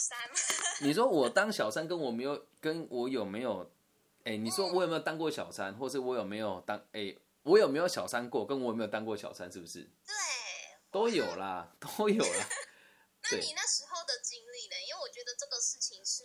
[0.00, 0.18] 三？
[0.80, 3.70] 你说我当小三，跟我没有，跟我有没有？
[4.24, 6.76] 哎，你说我有没有当过小三，或是我有没有当？
[6.92, 8.44] 哎，我有没有小三过？
[8.46, 9.80] 跟我有没有当过小三，是不是？
[10.06, 10.14] 对，
[10.90, 12.48] 都有啦，都有啦。
[13.30, 14.76] 那你那时候的经历呢？
[14.88, 16.24] 因为我觉得这个事情是，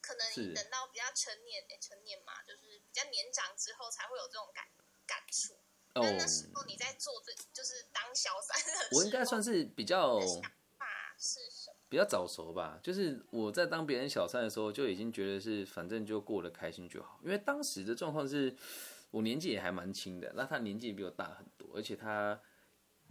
[0.00, 4.64] 可能你等到比较成年，哎，成年嘛，就是比较年长之后才会有这种感
[5.06, 5.54] 感触。
[5.94, 6.02] 哦。
[6.18, 10.20] 那时候你在做这，就是当小三的时候，我应该算是比较。
[10.20, 10.42] 想
[10.78, 10.86] 法
[11.18, 11.79] 是什么？
[11.90, 17.18] 比较早熟吧，就是我在当别人小三的时候，就已经觉得是反正就过得开心就好。
[17.24, 18.54] 因为当时的状况是，
[19.10, 22.40] 我年纪也还蛮轻的，那他年纪比我大很多，而且他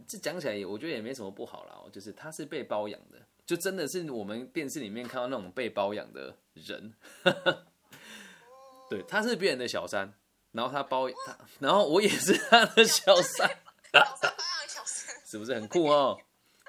[0.08, 1.76] 这讲起来也，我觉得也没什么不好啦。
[1.92, 6.94] 就是他是被包养的，就真的是我们电视里面看到那种被包养的人。
[8.88, 10.10] 对，他是别人的小三，
[10.52, 13.46] 然后他包他，然后我也是他的小三，
[13.92, 16.18] 包养小三， 是不是很酷哦？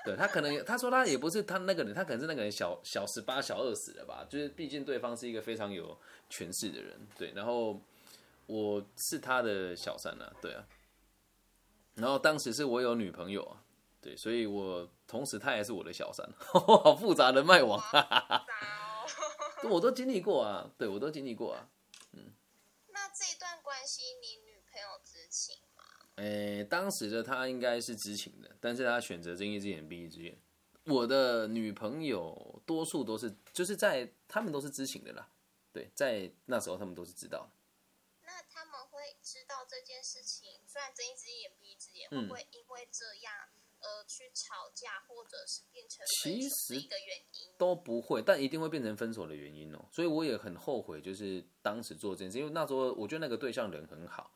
[0.03, 4.25] 对他可能他说他也不是他那个人，他可能是那个人小小十八小二十了吧？
[4.29, 5.97] 就是毕竟对方是一个非常有
[6.29, 7.31] 权势的人，对。
[7.35, 7.79] 然后
[8.47, 10.65] 我是他的小三啊，对啊。
[11.95, 13.61] 然后当时是我有女朋友啊，
[14.01, 17.79] 对，所以我同时他也是我的小三， 好复杂的脉网，
[19.69, 21.69] 我都经历过啊，对我都经历过啊，
[22.13, 22.33] 嗯。
[22.87, 25.55] 那这一段关系你女朋友知情？
[26.15, 30.37] 诶，当时的他应该是知情的，但是他选择睁一只眼闭一只眼。
[30.85, 35.29] 我的女朋友多数都是，就是在他们都是知情的啦。
[35.71, 37.49] 对，在那时候他们都是知道。
[38.23, 43.33] 那他们会知道这件事情，虽然睁一只眼闭一只眼，会不会因为这样
[43.79, 49.85] 而去吵架，或者是变成其实一个原因都不会，但一定会变成分手的原因哦。
[49.91, 54.33] 所以我也很后悔，就是当时做这件事，因为那时候我觉得那个对象人很好。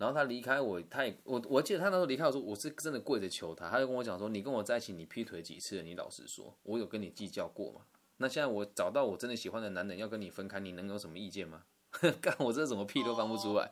[0.00, 5.82] 然后他离开我，他也我我记得他那时候离开我说我是真的跪着求他，他就跟我讲说你跟我在一起，你劈腿几次了？
[5.82, 7.82] 你老实说，我有跟你计较过吗？
[8.16, 11.64] 那现在我找到我真的喜欢的男人要跟你分开，你能有什么意见吗？
[12.22, 13.70] 干我这怎么屁都放不出来？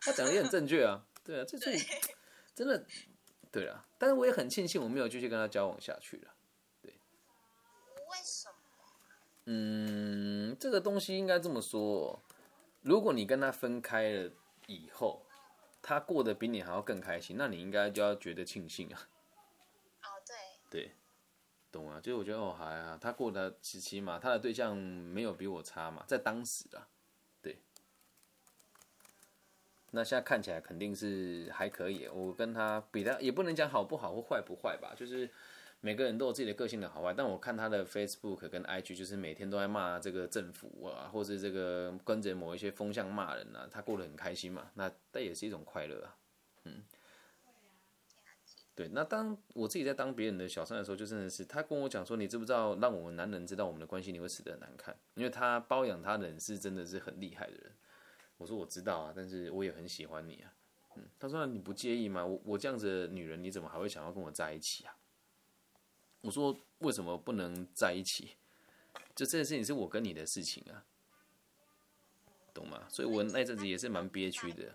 [0.00, 1.86] 他讲的也很正确啊，对啊，这是
[2.56, 2.84] 真的，
[3.52, 6.34] 对啊，但是我也很庆幸我没有继续跟他交往下去了，
[6.82, 6.90] 对。
[6.90, 8.54] 为什么？
[9.44, 12.20] 嗯，这个东西应该这么说，
[12.82, 14.32] 如果你跟他分开了
[14.66, 15.22] 以后。
[15.88, 19.08] 他过得比你还要更开心，那你应该就要觉得庆幸啊。
[20.02, 20.36] 哦，对。
[20.68, 20.90] 对，
[21.72, 21.98] 懂啊。
[21.98, 26.86] 就是我觉得哦，还啊，他过得起起码他的对象没有比我差嘛，在当时啊，
[27.40, 27.56] 对。
[29.92, 35.30] 那现在看起来肯定是还可以，我跟他比他也不能讲好不好或坏不坏吧，就是。
[35.80, 46.16] 每个人都有自己的个性的好坏，但我看他的 Facebook 跟 IG，就是每天都在骂这个政府啊，或是这个跟着某一些风向骂人啊，他过得很开心嘛，那但也是一种快乐啊，
[46.64, 46.82] 嗯，
[48.74, 48.88] 对。
[48.88, 57.72] 那当我自己在当别人的小三的时候，就真的是他跟我讲说，你知不知道，让我们男人知道我们的关系，你会死得很难看，因为他包养他人是真的是很厉害的人。
[58.36, 60.52] 我说我知道啊，但是我也很喜欢你啊，
[60.96, 62.26] 嗯，他说你不介意吗？
[62.26, 64.94] 我我这样子的女人，你怎么还会想要跟我在一起啊？
[66.28, 68.36] 我说为什么不能在一起？
[69.16, 70.84] 就这件事情是我跟你的事情啊，
[72.52, 72.86] 懂吗？
[72.90, 74.74] 所以我那阵子也是蛮憋屈的。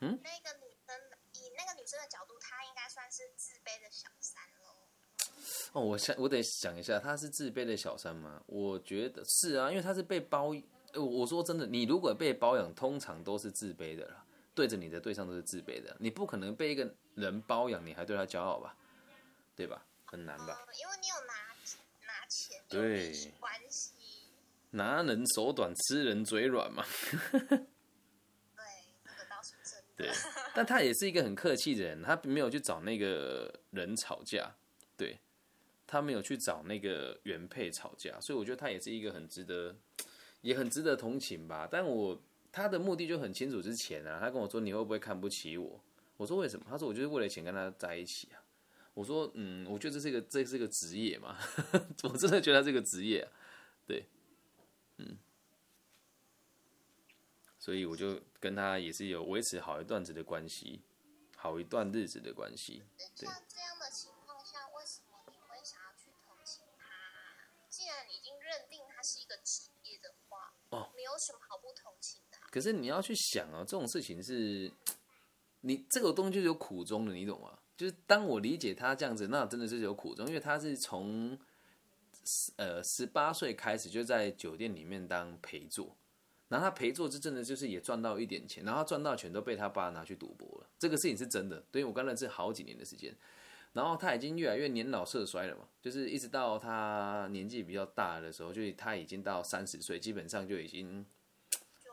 [0.00, 0.96] 嗯，那个女生
[1.34, 4.74] 以那个女生的角度，她应该算是自卑的小三喽。
[5.74, 8.42] 哦，我想我得想一下，她是自卑的小三吗？
[8.46, 10.52] 我觉得是啊，因为她是被包。
[10.94, 14.24] 我说真的，你如果被包养，通常都是自卑的啦。
[14.56, 18.76] 对着你的对象都是自卑的，你不可能被一个人包养，你还对他骄傲吧？
[19.54, 19.86] 对吧？
[20.10, 20.66] 很难吧？
[20.80, 21.34] 因为你有拿
[22.06, 23.92] 拿钱，对关系，
[24.70, 26.82] 拿人手短，吃人嘴软嘛。
[27.30, 27.44] 对，
[29.04, 29.84] 这个倒是真的。
[29.96, 30.10] 对，
[30.54, 34.50] 但他也是一个很客气的人，他没有去找那个人吵架，
[34.96, 35.18] 对
[35.86, 39.76] 他没有去找那个原配吵架，所以我觉得他也是一个很值得，
[40.40, 41.68] 也很值得同情吧。
[41.70, 42.18] 但我
[42.50, 44.18] 他的目的就很清楚，之前啊。
[44.18, 45.78] 他跟我说你会不会看不起我？
[46.16, 46.66] 我说为什么？
[46.66, 48.40] 他说我就是为了钱跟他在一起啊。
[48.98, 51.38] 我说，嗯，我觉得这是一个，这是一个职业嘛，
[52.02, 53.30] 我真的觉得这个职业，
[53.86, 54.04] 对，
[54.96, 55.16] 嗯，
[57.60, 60.82] 所以我就跟他也是有维持好一段子的关系，
[61.36, 62.82] 好一段日子的关系。
[63.14, 66.84] 像这样的情况下，为什么你会想要去同情他？
[67.70, 72.38] 既然已经认定他是一个职业的话，哦，没有什么好不同情的。
[72.50, 74.72] 可是你要去想啊，这种事情是，
[75.62, 77.56] 你这个东西是有苦衷的，你懂吗？
[77.78, 81.38] 就是当我理解他这样子，那真的是有苦衷，因为他是从
[82.56, 85.96] 呃十八岁开始就在酒店里面当陪坐，
[86.48, 93.14] 然后他陪坐是真的就是也赚到一点钱，然后赚到钱都被他爸拿去赌博了，这个事情是真的，对于我刚认识好几年的时间，
[93.72, 101.06] 然后他已经越来越年老色衰了嘛，就是一直到他年纪比较大的时候，就是他已经到三十岁，基本上就已经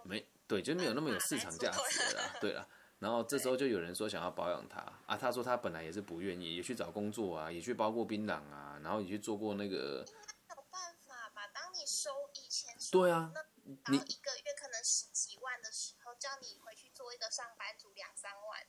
[0.03, 2.37] 没对，就没有那么有市场价值了。
[2.41, 2.67] 对了，
[3.05, 10.03] 然后这时候就有人说想要保养他啊，他说他本来也是不愿意，也去找工作啊，也去包过槟榔啊，然后也去做过那个。
[10.07, 11.45] 没有办法嘛？
[11.53, 13.31] 当你收以前对啊，
[13.63, 18.65] 你一个月可能十几万的时候，叫你回去做一个上班族两三万。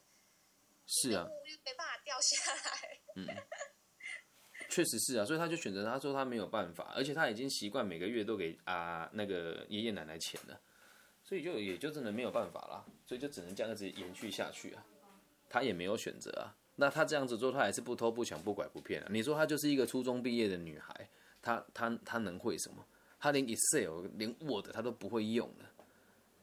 [0.85, 3.01] 是啊，物欲没办法掉下来。
[3.17, 3.27] 嗯，
[4.69, 10.61] 确实是啊，所以他就选择他说他没有办法，而且他已经习惯每个月都给啊那个爷爷奶奶钱了，
[11.27, 14.87] 所以就也就真的没有办法了，所以就只能这样子延续下去啊。
[15.49, 19.09] 他也没有选择啊，那他这样子做，他还是不偷不抢不拐不骗啊。
[19.11, 21.09] 你说他就是一个初中毕业的女孩，
[21.43, 22.87] 她她她能会什么？
[23.19, 25.71] 她连 Excel 连 Word 她都不会用了。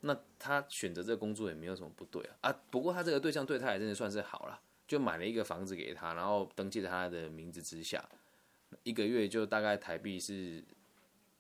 [0.01, 2.61] 那她选择这工作也没有什么不对啊啊！
[2.69, 8.03] 不过她这个对象对她也真的算是好了，就买了一个房子给她，然后登记在她的名字之下，
[8.83, 10.63] 一个月就大概台币是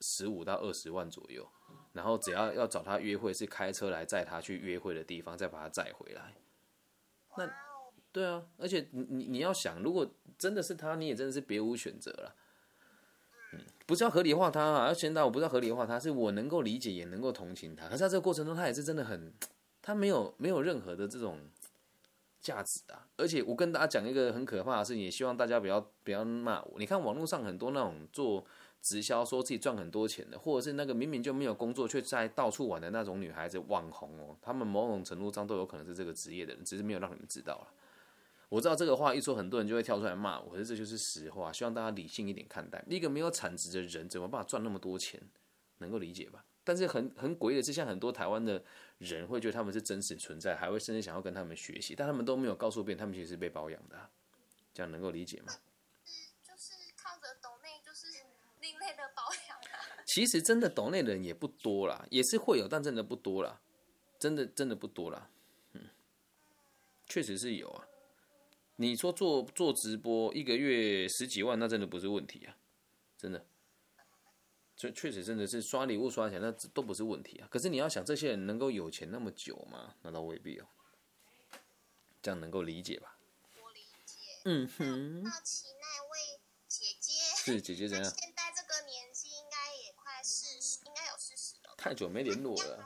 [0.01, 1.45] 十五到二十万左右，
[1.93, 6.33] 然后只要要找他约会，是开车来载他去约会的地方，再把他载回来。
[7.37, 7.49] 那
[8.11, 10.07] 对啊，而且你你你要想，如果
[10.37, 12.35] 真的是他，你也真的是别无选择了。
[13.53, 17.85] 嗯不是要合理化他啊，而现在我不是要合理化他，是我能够理解也能够同情他。
[17.85, 19.33] 可是在这个过程中，他也是真的很，
[19.81, 21.37] 他没有没有任何的这种
[22.39, 23.05] 价值啊。
[23.17, 26.79] 而且我跟大家讲一个很可怕的事情，也希望大家不要不要骂我。
[26.79, 28.45] 你看网络上很多那种做
[28.83, 37.67] 直销，说自己赚很多钱的，或者是那个明明就没有工作却在到处玩的那种女孩子网红哦，他们某种程度上都有可能是这个职业的人，只是没有让你们知道了。
[38.49, 41.51] 我知道这个话一说，很多人就会跳出来骂我，可是这就是实话。
[41.51, 42.83] 希望大家理性一点看待。
[42.87, 45.19] 一个没有产值的人，怎么办法赚那么多钱？
[45.79, 46.45] 能够理解吧？
[46.63, 48.63] 但是很很诡异的是，像很多台湾的
[48.99, 53.97] 人会觉得他们是真实存在，还会甚至想要跟他们学习，但他们都没有告诉别人，他们其实是被包养的。
[54.73, 55.53] 这样能够理解吗？
[60.13, 63.59] 其实真的懂内的人也不多啦，也是会有，但真的不多啦，
[64.19, 65.31] 真的真的不多啦。
[65.71, 65.89] 嗯，
[67.07, 67.87] 确实是有啊。
[68.75, 72.55] 你说做做直播一个月十几万，那真的不是问题啊，
[73.17, 73.43] 真的，
[74.77, 77.47] 确确实真的是刷礼物刷钱，那都不是问题啊。
[77.49, 79.95] 可是你要想，这些人能够有钱那么久吗？
[80.03, 80.67] 那倒未必哦。
[82.21, 83.17] 这样能够理解吧？
[83.55, 84.15] 我理解。
[84.45, 85.25] 嗯哼。
[85.25, 88.13] 好奇那位姐姐是姐姐怎样？
[91.83, 92.85] 太久没联络了。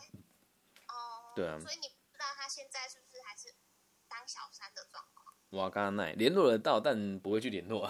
[0.87, 1.33] 哦。
[1.35, 1.59] 对啊。
[1.59, 3.53] 所以你不知道他现在是不是还是
[4.09, 5.35] 当小三的状况？
[5.51, 7.87] 哇，刚刚那联络得到，但不会去联络。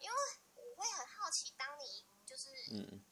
[0.00, 0.16] 因为
[0.56, 2.50] 我会很好奇，当你就是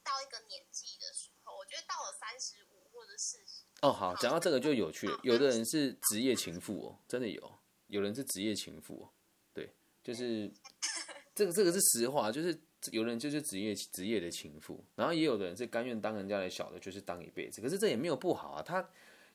[0.03, 3.63] 到一个年纪的时候，我觉得到了三十五或者四十。
[3.83, 5.21] 哦，好，讲到这个就有趣了。
[5.23, 7.41] 有的人是职业情妇哦，真的有；
[7.87, 9.07] 有人是职业情妇哦，
[9.55, 9.73] 对，
[10.03, 10.53] 就是
[11.33, 12.59] 这个这个是实话，就是
[12.91, 17.61] 有人就是职业职业的情妇，然后也有的人是甘愿当人家的小的，就是当一辈子。
[17.61, 18.89] 可是这也没有不好啊，他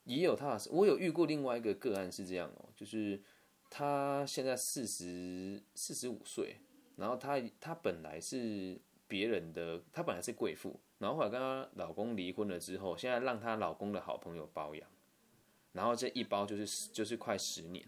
[0.06, 3.22] 也有他，我有遇过另外一个个案是这样哦，就是。
[3.74, 6.58] 她现在四十四十五岁，
[6.98, 8.78] 然后她她本来是
[9.08, 14.86] 别人的，她本来是贵妇，然后后来跟她老公离婚了之后，现在让她老公的好朋友包养，
[15.72, 17.88] 然后这一包就是就是快十年，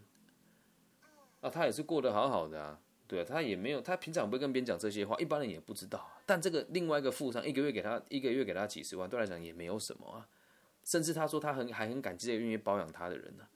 [1.42, 2.80] 啊，她也是过得好好的啊，
[3.14, 10.28] 对，他也没有，他平常不会跟别人讲这些话，一般人也不知道，但这个另外一个富商一个月给他一个月给他几十万，对来讲也没有什么啊，
[10.84, 13.48] 甚至他说他很还很感激这个愿意包养他的人呢。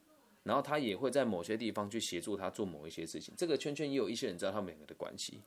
[0.44, 3.34] 然后他也会在某些地方去协助他做某一些事情。
[3.36, 5.42] 这个圈圈也有一些人知道他们两个的关系，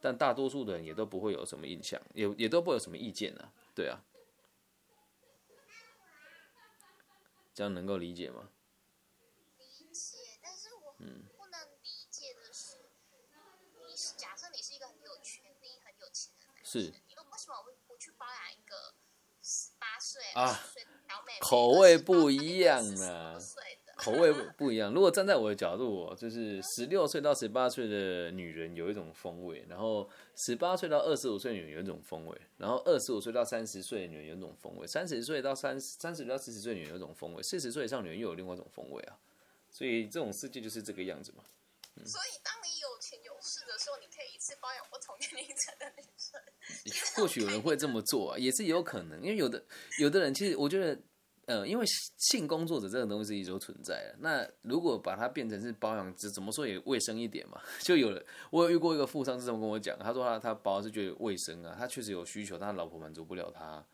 [0.00, 3.52] 但大多数的人也都不会有什么印象，也也都不会有什么意见啊。
[3.74, 4.02] 对啊，
[7.52, 8.48] 这样能够理解吗？
[9.58, 12.78] 理解，但是我不能理解的是，
[13.86, 18.94] 你假设你是一个很有权利、很有钱的男人，是，你为什么不去包养一个
[19.42, 20.48] 十八岁、啊
[21.06, 21.38] 小妹妹？
[21.42, 23.38] 口味不一样啊。
[23.94, 24.90] 口味不一样。
[24.90, 39.18] 如果站在我的角度，哦，就是十六岁到十八岁的女人有一种风味，然后十八岁到二十五岁女人有一种风味，然后二十五岁到三十岁的女人有一种风味，三十岁到三三十到四十岁女人有一种风味，四十岁以上女人又有另外一种风味啊。
[39.70, 41.44] 所以这种世界就是这个样子嘛。
[42.06, 46.40] 所以当你有钱有势的时候，你可以一次包养不同年龄层的女生。
[47.20, 49.62] 或许有人会这么做啊，也是有可能，因为有的
[49.98, 50.98] 有的人其实我觉得。
[51.46, 51.84] 呃，因为
[52.18, 54.14] 性工作者这种东西是一直都存在的。
[54.20, 57.60] 那如果把它变成是包养，怎怎么说也卫生一点嘛？
[57.82, 63.84] 就有人，我有遇过一个富商，是这么跟我讲，他说他他包是觉得卫生啊，他确实有需求，但他老婆满足不了他。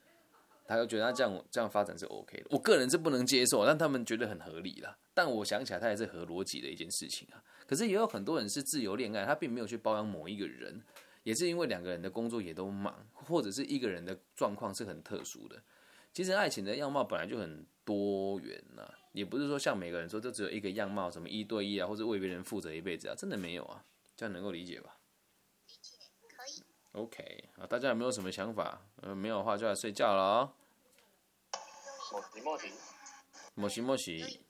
[0.68, 2.46] 他就觉得他这样这样发展是 OK 的。
[2.50, 4.96] 我个人是不能接受，但他们觉得很合理啦。
[5.14, 7.42] 但我想起来，他也是合逻辑的一件事情啊。
[7.66, 10.80] 可是也有很多人是自由恋爱，他并没有去包养某一个人，
[11.22, 15.56] 也是因为两个人的工作也都忙，或者是一个人的状况是很特殊的。
[16.12, 23.82] 其实爱情的样貌本来就很多元呐，也不是说像每个人说就只有一个样貌，什么一对一啊，或者为别人负责一辈子啊，真的没有啊。
[24.16, 24.97] 这样能够理解吧？
[26.98, 28.80] OK，啊，大家有没有什么想法？
[29.02, 30.52] 呃，没有的话就来睡觉了哦。
[32.10, 32.72] 莫西莫西，
[33.54, 34.40] 莫西莫西，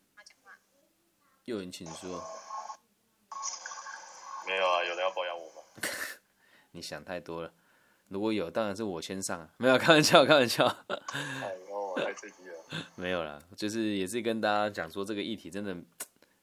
[1.45, 2.23] 有人请说。
[4.47, 5.63] 没有啊，有人要包养我吗？
[6.73, 7.53] 你想太多了。
[8.09, 9.47] 如果有，当然是我先上。
[9.59, 10.65] 没有，开玩笑，开玩笑。
[10.89, 12.65] 哎呦，太刺激了。
[12.97, 15.77] 没有啦，就是也是跟大家讲说，这个议题真的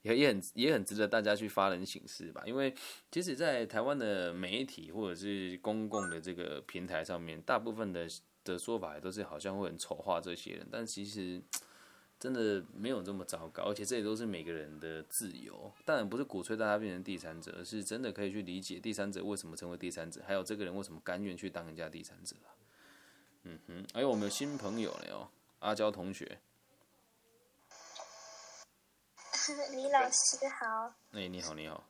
[0.06, 2.42] 也也很也很值得大家去发人省思吧。
[2.46, 2.74] 因为
[3.12, 8.08] 即使在台湾的媒体或者是公共的这个平台上面，大部分的。
[8.46, 11.42] 的说法也都是好像会很丑化这些人，但其实
[12.20, 15.74] 真的没有这么糟糕，而且这也都是每个人的自由。
[15.84, 22.36] 当然不是鼓吹大家变成第三者，而是真的可以去理解第三者为什么成为第三者，还有这个人为什么甘愿去当人家第三者
[23.46, 26.38] 嗯哼，还有我们有新朋友了哟，阿娇同学。
[29.72, 30.94] 李老师好。
[31.12, 31.84] 哎，你好，你好。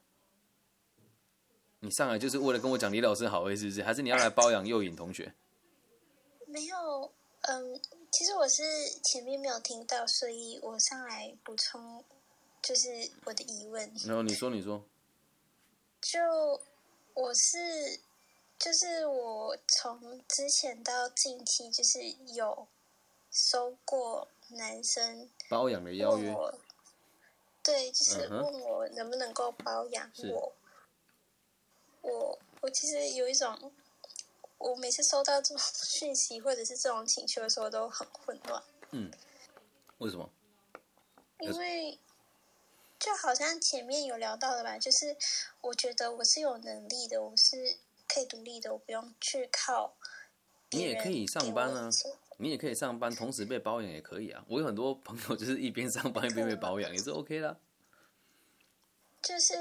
[1.80, 3.84] 你上来就是为了跟我讲李老师好，是不是？
[3.84, 5.34] 还是你要来包养诱引同学？
[6.48, 7.82] 没有，嗯，
[8.12, 8.64] 其实我是
[9.04, 12.04] 前面没有听到，所以我上来补充，
[12.62, 12.88] 就是
[13.26, 13.92] 我的疑问。
[14.06, 14.84] 然后你说，你说，
[16.02, 16.20] 就
[17.14, 18.00] 我是，
[18.58, 22.00] 就是我从之前到近期，就是
[22.34, 22.68] 有
[23.32, 26.34] 收过男生包养的邀约，
[27.66, 30.56] 对，就是问我能不能够包养我，
[32.02, 33.74] 我我其实有一种。
[34.58, 38.64] 我每次收到这种 讯息或者是这种请求的时候都很混乱。
[38.92, 39.12] 嗯，
[39.98, 40.30] 为什么？
[41.40, 42.00] 因为
[42.98, 45.18] 就好像前面有聊到的吧，就是
[45.62, 49.98] 我觉得我是有能力的，我是可以独立的，我不用去靠。
[50.72, 51.90] 你也可以上班啊，
[52.38, 54.44] 你也可以上班，同时被包养也可以啊。
[54.48, 57.60] 我有很多朋友就是一边上班一边被包养，也是 OK 的。
[59.22, 59.54] 就是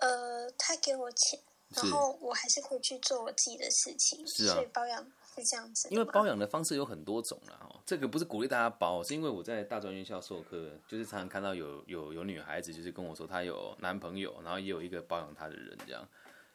[0.00, 1.40] 呃，他给我钱。
[1.72, 5.04] 然后我还是会去做我自己的事情，所以包养
[5.36, 5.88] 是这样子。
[5.88, 16.08] 因为包养的方式有很多种啦哦，这个不是鼓励大家包，是因为我在大专院校授课，就是常常看到有有有女孩子就是跟我说她有男朋友，然后也有一个包养她的人这样。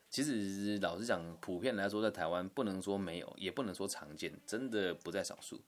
[0.09, 5.61] 其实老实讲，普遍来说在台湾不能说没有，也不能说常见，真的不在少数。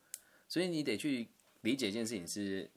[0.47, 1.27] 所以你得去
[1.61, 2.69] 理解一件事情是，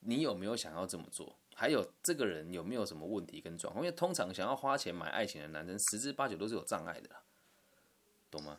[0.00, 1.34] 你有没有想要这么做？
[1.54, 3.84] 还有这个人有没有什么问题跟状况？
[3.84, 7.08] 因为通常想要花钱买爱情的男生，十之八九都是有障碍的，
[8.30, 8.58] 懂吗？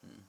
[0.00, 0.24] 嗯，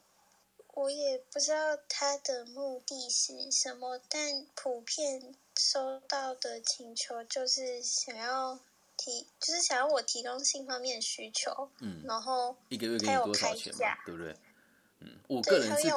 [0.74, 8.60] 我也不知道他的目的是什么，但普遍收到的请求就是想要
[9.04, 14.36] 提，就是想要我提供性方面的需求，嗯，然后一个月给你多少钱嘛，对不对？
[15.00, 15.88] 嗯，我个人是，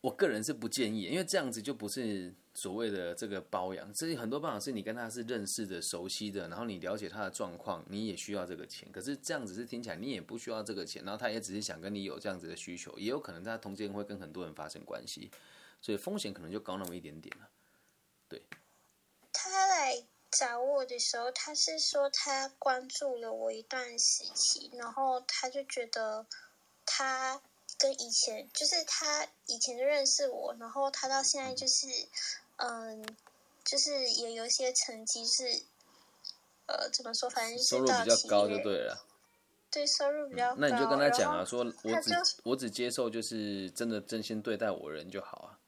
[0.00, 3.92] 我个人是不建议，因为这样子就不是所谓的这个包养。
[3.92, 8.88] 这些很多办法是你跟他是认识的、熟悉的，然后你了解他的状况，你也需要这个钱。
[8.92, 15.28] 可是这样子是听起来你也不需要这个钱，然后他也只是想跟你有这样子的需求，也有可能他同间会跟很多人发生关系，
[15.80, 17.48] 所以风险可能就高那么一点点了。
[18.28, 18.40] 对，
[20.38, 26.26] 找我的时候，他是说他关注了我一段时期，然后他就觉得
[26.84, 27.40] 他。
[27.76, 31.88] 跟以前就是他以前就认识我，然后他到现在就是，
[32.56, 33.04] 嗯，
[33.64, 35.64] 就是也有一些成绩是，
[36.66, 37.28] 呃，怎么说？
[37.28, 39.04] 反正就是收入比较高就对了。
[39.72, 40.56] 对，收入比较高。
[40.60, 42.14] 那你就跟他讲啊，说我只
[42.44, 45.58] 我只接受就是真的真心对待我人就好啊。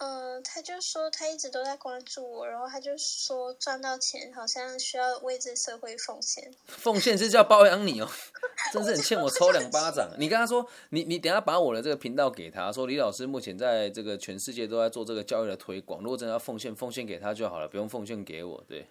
[0.00, 6.54] 嗯，他就说他一直都在关注我，然后他就说赚到钱好像需要为这社会奉献。
[6.66, 8.08] 奉献是叫包养你哦，
[8.72, 10.08] 真是很欠我抽两巴掌。
[10.16, 18.64] 你跟他说，你你等下把我的这个频道给他说，李老师目前在这个全世界都在做这个教育的推广，如果真的要奉献，奉献给他就好了，不用奉献给我。
[18.68, 18.86] 对，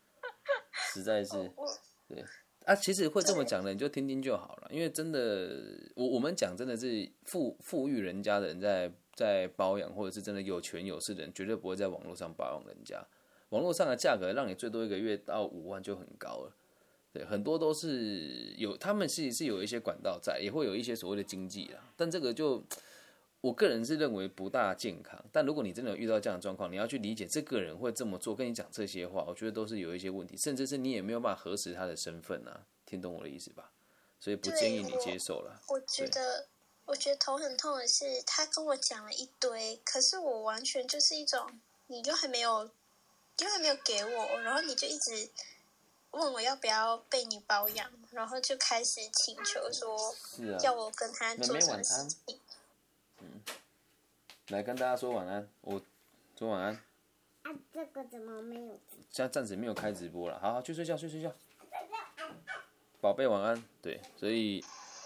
[0.94, 1.32] 实在是
[2.08, 2.24] 对
[2.64, 5.50] 啊，其实会这么讲的，你就听听就好了，因为真的，
[5.96, 8.90] 我我们讲真的是富富裕人家的人在。
[9.14, 13.04] 在包养或者是真的有权有势的人，绝对不会在网络上包养人家。
[13.50, 16.52] 网络上的价格让你最多一个月到五万就很高了。
[17.12, 21.92] 对，很多都是有，他们其实是有一些管道在，也会有一些所谓的经济啊。
[21.96, 22.60] 但这个就
[23.40, 25.24] 我个人是认为不大健康。
[25.30, 32.66] 但如果你真的有遇到这样的状况，你要去理解这个人会这么做，跟你讲这些话，我觉得都是有一些问题，甚至是你也没有办法核实他的身份啊。
[32.84, 33.70] 听懂我的意思吧？
[34.18, 35.60] 所以不建议你接受了。
[35.68, 36.48] 我觉得。
[36.86, 42.70] 我觉得头很痛的是，他跟我讲了一堆，可是我完全就是一种，你就还没有，
[43.36, 45.30] 就还没有给我，然后你就一直
[46.10, 50.14] 问我要不要被你包养，然后就开始请求说，
[50.62, 52.38] 要我跟他做什么事情。
[53.20, 53.40] 嗯，
[54.48, 55.80] 来跟大家说晚安，我
[56.38, 56.74] 说晚安。
[57.44, 58.78] 啊，这个怎么没有？
[59.10, 61.32] 现在暂时没有开直播了，好好去睡觉，去睡觉。
[63.00, 64.64] 宝贝晚安，对，所以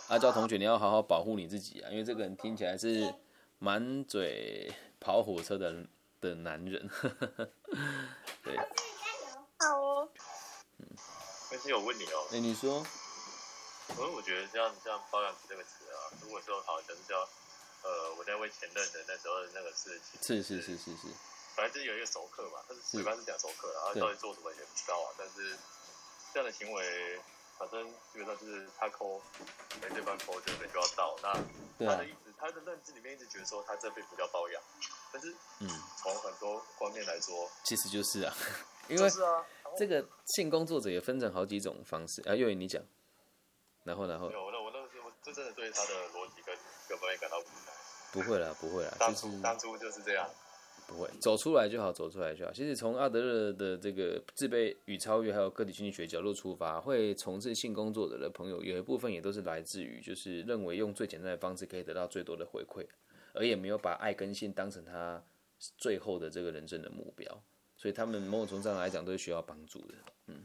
[0.09, 3.15] 阿娇同学你要好好保护你自己啊，因为这个人听起来是
[3.59, 5.85] 满嘴跑火车的
[6.19, 6.89] 的男人，
[8.43, 8.57] 对。
[9.59, 10.09] 好哦。
[10.79, 10.87] 嗯，
[11.53, 12.83] 而且我问你哦，哎，你说，
[13.89, 17.19] 可是我觉得这样这样包养这个词啊，如果说好像是叫
[17.83, 21.09] 呃我那位前任的那时候的那个事情，是是是是是，
[21.55, 25.55] 反正就是有一个熟客嘛，他是嘴巴是讲熟客，然后到底做什么也不知道啊，但是
[26.33, 27.21] 这样的行为。
[27.59, 29.21] 反正基本上就是他抠，
[29.83, 31.17] 没对方抠，就没就要到。
[31.23, 31.33] 那
[31.87, 34.63] 他的意思，他的认知里面一直觉得说他这边不叫包养，
[35.13, 35.69] 但是，嗯，
[36.03, 38.35] 从很多方面来说，其实就是啊，
[38.89, 39.11] 因为
[39.77, 42.35] 这个性工作者也分成好几种方式啊。
[42.35, 42.83] 又颖，你讲，
[43.85, 46.57] 然后然后，有那我那个时候就真的对他的逻辑跟
[46.89, 47.53] 各方面感到不解。
[48.11, 50.31] 不会啦，不会啦，当初当初就是这样。
[50.89, 52.51] 不会走出来就好，走出来就好。
[52.51, 62.87] 其实从阿德勒的这个自卑与超越，还有个体经济学角度出发，会从事性工作者的朋友，有一部分也都是来自于，就是认为用最简单的方式可以得到最多的回馈，
[63.35, 65.23] 而也没有把爱跟性当成他
[65.77, 67.43] 最后的这个人生的目标。
[67.77, 69.95] 所以他们某种程度上来讲，都是需要帮助的。
[70.27, 70.43] 嗯，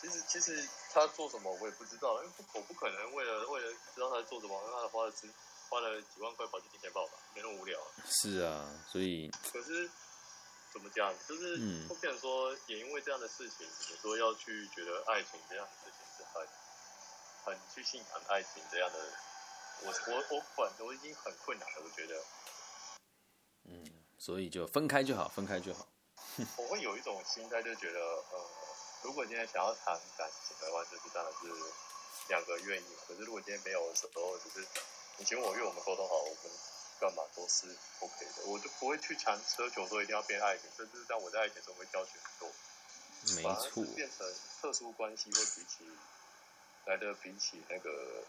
[0.00, 0.64] 其实其实
[0.94, 5.28] 他做什么我也不知道，因为我不可能为了为了知道他在做什么，让他花的资。
[5.70, 7.78] 花了几万块跑去金钱豹吧，没那么无聊。
[8.04, 9.88] 是啊，所以可是
[10.72, 16.44] 怎么讲，就是会变成说，也因为这样的事情，你说要去觉得爱情这样的事情是很
[17.44, 18.98] 很去信仰爱情这样的，
[19.82, 22.20] 我我我管我已经很困难了，我觉得。
[23.66, 23.86] 嗯，
[24.18, 25.86] 所以就分开就好，分开就好。
[26.58, 28.50] 我会有一种心态，就觉得呃，
[29.04, 31.46] 如果今天想要谈感情的话，就是当然是
[32.28, 32.86] 两个愿意。
[33.06, 34.66] 可是如果今天没有的时候，就是。
[35.20, 36.50] 你请我因为我们沟通好，我们
[36.98, 37.66] 干嘛都是
[38.00, 42.50] OK 的，我就不会去强奢求说一定要变爱情，甚至在我在爱情中会挑选很多，
[43.36, 44.26] 没错，变成
[44.62, 45.84] 特殊关系会比起
[46.86, 48.24] 来的比起那个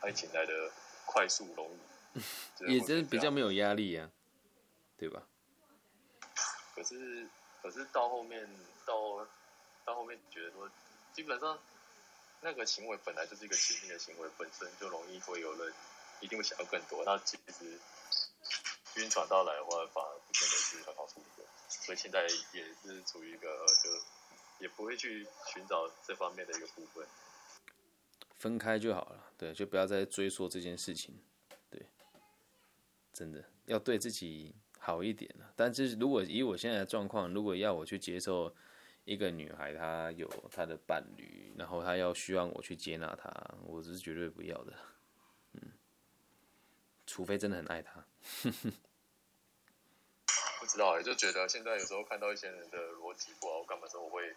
[0.00, 0.70] 爱情来的
[1.06, 1.70] 快速容
[2.12, 2.20] 易，
[2.74, 4.10] 也真比较没有压力呀，
[4.98, 5.22] 对吧？
[6.76, 7.26] 可是
[7.62, 8.46] 可是到后面
[8.84, 9.26] 到
[9.86, 10.70] 到后面觉得说，
[11.14, 11.58] 基本上
[12.42, 15.72] 那个行为本来就是一个亲密的行为，本身就容易会有人。
[16.20, 17.78] 一定会想要更多，那其实
[18.96, 21.48] 晕船到来的话，反而不见得是很好处理的。
[21.68, 23.90] 所以现在也是处于一个就
[24.58, 27.06] 也不会去寻找这方面的一个部分，
[28.38, 29.32] 分开就好了。
[29.38, 31.18] 对，就不要再追溯这件事情。
[31.70, 31.86] 对，
[33.12, 35.52] 真的要对自己好一点了。
[35.56, 38.54] 但是如果以我现在的状况，如果要我去接受
[39.04, 43.32] 一个女孩，她有她的伴侣，然后她要希望我去接纳她，
[43.64, 44.74] 我是绝对不要的。
[47.10, 48.04] 除非真的很爱他，
[50.60, 54.36] 不知道哎，就觉得现在有时候看到一些人的逻辑不好，干嘛时候我会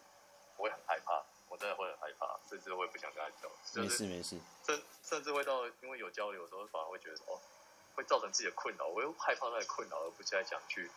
[0.58, 3.84] 我会很害怕，我真的会很害怕，甚至会不想跟他交流。
[3.84, 7.40] 没事没事，甚甚至会到因为有交流的时候，反而会觉得哦，
[7.94, 10.90] 会造成自己的困扰，我又害怕那个困扰，而不再想去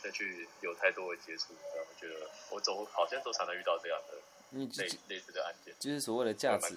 [0.00, 4.22] 再去有太多的接触，然后觉得我总好像都常常遇到这样的。
[4.52, 6.76] 类类似的案件，就是所谓的价值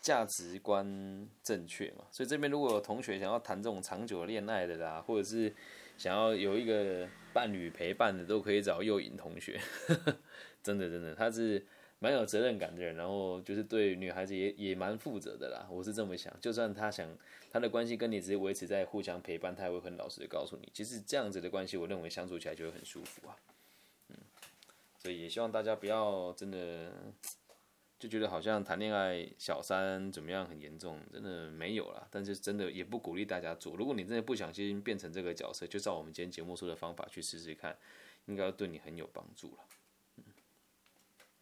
[0.00, 2.04] 价值观正确嘛。
[2.10, 5.52] 所以这边如果有同学想要谈这种长久恋爱的啦，或者是
[5.96, 9.60] 想要有一个伴侣陪伴的，都可以找幼颖同学。
[10.62, 11.64] 真的真的，他是
[11.98, 15.66] 蛮有责任感的人，然后就是对女孩子也也蛮负责的啦。
[15.70, 17.08] 我是这么想，就算他想
[17.50, 23.36] 他的关系跟你只是维持在互相陪伴，他也会很老实的告诉你，其实这样子的关系，我认为相处起来就会很舒服啊。
[25.02, 26.92] 所以也希望大家不要真的
[27.98, 32.06] 就觉得好像谈恋爱小三怎么样很严重，真的没有啦。
[32.08, 33.74] 但是真的也不鼓励大家做。
[33.76, 37.76] 如果你真的不小心变成这个角色，就照我们今天节目说的方法去试试看，
[38.26, 39.64] 应该对你很有帮助了。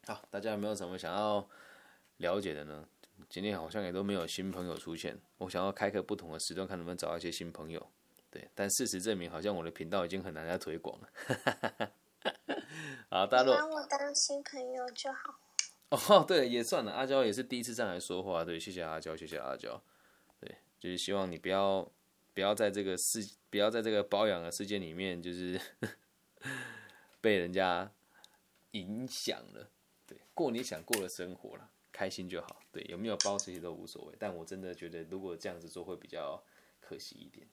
[0.07, 1.47] 好，大家有没有什么想要
[2.17, 2.89] 了解的呢？
[3.29, 7.87] 今天好像也都没有新朋友出现，我想要开个不同的时段，看能不能找到一些新朋友。
[8.31, 11.93] 对，但事实证明，好像我的频道已经很难再推广了。
[13.11, 13.53] 好，大陆。
[13.53, 15.41] 把我当新朋友就好。
[15.89, 16.93] 哦， 对，也算了。
[16.93, 19.83] 阿娇也是第一次上来说话，对，谢谢阿娇，谢谢阿娇。
[20.39, 21.91] 对，就是希望你不要
[22.33, 25.61] 不要在这个世，不要在这个包养的世界里面，就是
[27.21, 27.91] 被人家
[28.71, 29.69] 影响了。
[30.07, 31.69] 对，过你想过的生活了。
[31.91, 32.61] 开心就好。
[32.71, 34.15] 对，有没有包这些都无所谓。
[34.21, 36.41] 但我真的觉得，如果这样子做会比较
[36.81, 37.45] 可惜一点。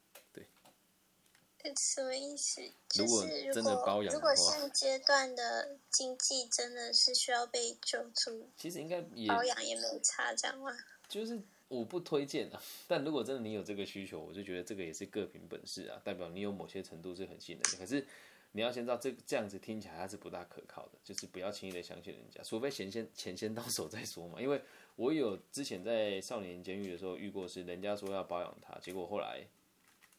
[1.62, 1.72] 对。
[1.76, 2.62] 什么意思？
[2.96, 10.70] 如果真的包养，如果现阶段的经济真的是需要被救助，其实应该也包养也没有差，这样吗？
[11.08, 12.62] 就是我不推荐啊。
[12.86, 17.78] 但如果真的你有这个需求，我就觉得这个也是各凭本事啊，代表你有某些程度是很信任的。
[17.78, 18.06] 可是。
[18.52, 24.40] 你要先知道，这这样子听起来它是不大可靠的，就是不要轻易的相信人家，除非钱先钱先到手再说嘛。
[24.40, 24.60] 因为
[24.96, 29.46] 我有之前在少年监狱的时候遇过，是人家说要包养他，结果后来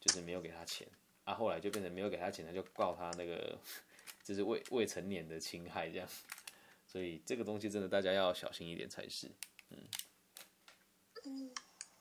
[0.00, 0.86] 就是没有给他钱，
[1.30, 3.58] 啊，后来就变成没有给他钱，他就告他那个
[4.24, 6.08] 就是未未成年的侵害这样，
[6.86, 9.30] 所以这个东西真的大家要小心一点才是，
[9.70, 9.78] 嗯，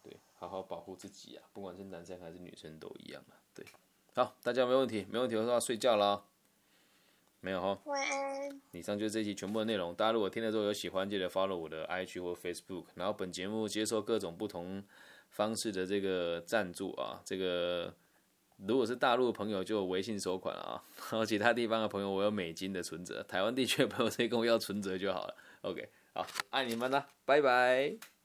[0.01, 3.65] 对，好好保护自己啊，不管是男生还是女生都一样啊，对。
[4.15, 6.25] 好，大家没问题，没问题的话睡觉了。
[7.41, 7.79] 没有哈。
[7.85, 8.61] 晚安。
[8.71, 9.95] 以上就是这期全部的内容。
[9.95, 12.87] 大家如果听了之后有喜欢，记得 follow 我的 IG 或 Facebook。
[12.95, 14.83] 然后本节目接受各种不同
[15.29, 17.95] 方式的这个赞助啊，这个
[18.67, 25.35] 如果是大陆朋友就微信收款啊， 然后其他地方的朋友我有美金的存折，台湾地区的朋友直接跟我要存折就好了。
[25.61, 28.18] OK，好，爱你们啦，拜拜。